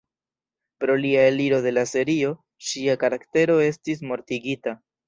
Pro 0.83 0.95
lia 1.03 1.27
eliro 1.33 1.59
de 1.67 1.75
la 1.75 1.83
serio, 1.91 2.33
ŝia 2.71 2.99
karaktero 3.07 3.63
estis 3.71 4.07
mortigita. 4.13 4.81